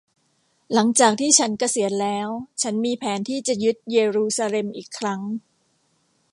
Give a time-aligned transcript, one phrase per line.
[0.73, 2.29] หลังจากที่ฉันเกษียณแล้ว
[2.61, 5.21] ฉันมีแผนที่จะยึดเยรูซาเล็มอีกครั้ง